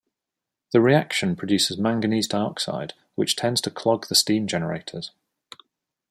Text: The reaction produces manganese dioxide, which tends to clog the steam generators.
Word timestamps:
The 0.71 0.81
reaction 0.81 1.35
produces 1.35 1.77
manganese 1.77 2.27
dioxide, 2.27 2.95
which 3.13 3.35
tends 3.35 3.61
to 3.61 3.69
clog 3.69 4.07
the 4.07 4.15
steam 4.15 4.47
generators. 4.47 5.11